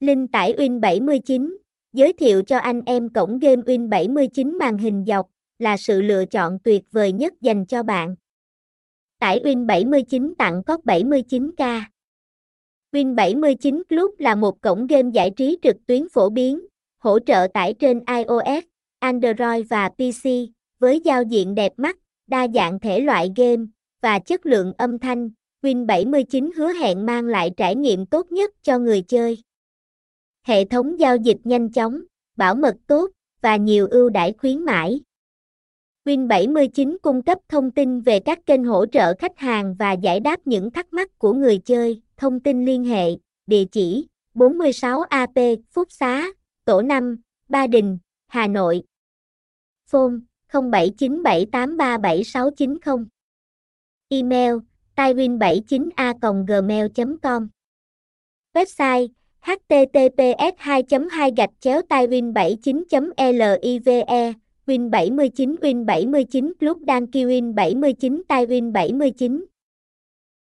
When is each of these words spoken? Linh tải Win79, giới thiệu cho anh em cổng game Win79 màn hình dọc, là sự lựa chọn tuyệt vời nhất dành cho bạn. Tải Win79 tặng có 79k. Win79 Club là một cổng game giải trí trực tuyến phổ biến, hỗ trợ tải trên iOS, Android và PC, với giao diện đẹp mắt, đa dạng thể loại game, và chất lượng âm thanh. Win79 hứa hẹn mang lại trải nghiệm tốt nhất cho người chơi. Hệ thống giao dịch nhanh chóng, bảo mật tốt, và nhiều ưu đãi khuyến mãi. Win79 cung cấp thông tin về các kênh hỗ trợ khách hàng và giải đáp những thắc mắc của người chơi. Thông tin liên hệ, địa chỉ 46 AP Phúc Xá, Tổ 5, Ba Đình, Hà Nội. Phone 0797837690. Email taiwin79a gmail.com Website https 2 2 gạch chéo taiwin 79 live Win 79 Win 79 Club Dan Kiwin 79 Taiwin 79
Linh 0.00 0.28
tải 0.28 0.54
Win79, 0.58 1.56
giới 1.92 2.12
thiệu 2.12 2.42
cho 2.42 2.58
anh 2.58 2.82
em 2.86 3.08
cổng 3.08 3.38
game 3.38 3.62
Win79 3.62 4.58
màn 4.58 4.78
hình 4.78 5.04
dọc, 5.06 5.30
là 5.58 5.76
sự 5.76 6.02
lựa 6.02 6.24
chọn 6.24 6.58
tuyệt 6.64 6.82
vời 6.90 7.12
nhất 7.12 7.34
dành 7.40 7.66
cho 7.66 7.82
bạn. 7.82 8.14
Tải 9.20 9.40
Win79 9.40 10.34
tặng 10.38 10.62
có 10.66 10.76
79k. 10.84 11.82
Win79 12.92 13.82
Club 13.88 14.10
là 14.18 14.34
một 14.34 14.60
cổng 14.60 14.86
game 14.86 15.10
giải 15.14 15.30
trí 15.36 15.58
trực 15.62 15.76
tuyến 15.86 16.08
phổ 16.08 16.30
biến, 16.30 16.60
hỗ 16.98 17.18
trợ 17.18 17.46
tải 17.54 17.74
trên 17.74 18.00
iOS, 18.06 18.64
Android 18.98 19.66
và 19.70 19.88
PC, 19.88 20.28
với 20.78 21.00
giao 21.00 21.22
diện 21.22 21.54
đẹp 21.54 21.72
mắt, 21.76 21.98
đa 22.26 22.48
dạng 22.54 22.80
thể 22.80 23.00
loại 23.00 23.32
game, 23.36 23.64
và 24.02 24.18
chất 24.18 24.46
lượng 24.46 24.72
âm 24.78 24.98
thanh. 24.98 25.30
Win79 25.62 26.50
hứa 26.56 26.72
hẹn 26.72 27.06
mang 27.06 27.26
lại 27.26 27.50
trải 27.56 27.76
nghiệm 27.76 28.06
tốt 28.06 28.32
nhất 28.32 28.50
cho 28.62 28.78
người 28.78 29.02
chơi. 29.02 29.42
Hệ 30.48 30.64
thống 30.64 31.00
giao 31.00 31.16
dịch 31.16 31.36
nhanh 31.44 31.72
chóng, 31.72 32.02
bảo 32.36 32.54
mật 32.54 32.76
tốt, 32.86 33.10
và 33.40 33.56
nhiều 33.56 33.88
ưu 33.90 34.10
đãi 34.10 34.34
khuyến 34.38 34.64
mãi. 34.64 35.00
Win79 36.04 36.96
cung 37.02 37.22
cấp 37.22 37.38
thông 37.48 37.70
tin 37.70 38.00
về 38.00 38.20
các 38.20 38.46
kênh 38.46 38.64
hỗ 38.64 38.86
trợ 38.86 39.14
khách 39.18 39.38
hàng 39.38 39.74
và 39.78 39.92
giải 39.92 40.20
đáp 40.20 40.40
những 40.44 40.70
thắc 40.70 40.92
mắc 40.92 41.18
của 41.18 41.32
người 41.32 41.58
chơi. 41.58 42.02
Thông 42.16 42.40
tin 42.40 42.64
liên 42.64 42.84
hệ, 42.84 43.10
địa 43.46 43.64
chỉ 43.72 44.06
46 44.34 45.02
AP 45.02 45.38
Phúc 45.70 45.92
Xá, 45.92 46.26
Tổ 46.64 46.82
5, 46.82 47.16
Ba 47.48 47.66
Đình, 47.66 47.98
Hà 48.26 48.46
Nội. 48.46 48.82
Phone 49.90 50.14
0797837690. 50.52 53.06
Email 54.08 54.54
taiwin79a 54.96 56.44
gmail.com 56.46 57.48
Website 58.54 59.08
https 59.42 60.52
2 60.64 60.82
2 61.08 61.30
gạch 61.36 61.50
chéo 61.60 61.82
taiwin 61.82 62.32
79 62.32 63.12
live 63.32 64.34
Win 64.68 64.90
79 64.90 65.56
Win 65.62 65.84
79 65.86 66.52
Club 66.60 66.76
Dan 66.86 67.06
Kiwin 67.06 67.54
79 67.54 68.22
Taiwin 68.28 68.72
79 68.72 69.57